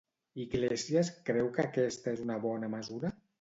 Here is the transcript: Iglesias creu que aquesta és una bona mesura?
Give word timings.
Iglesias 0.43 1.11
creu 1.27 1.51
que 1.59 1.65
aquesta 1.67 2.15
és 2.15 2.25
una 2.25 2.39
bona 2.47 2.73
mesura? 2.79 3.15